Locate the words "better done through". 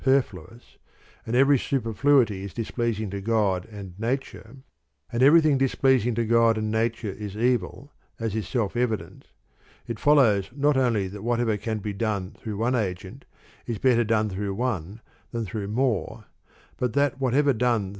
13.77-14.55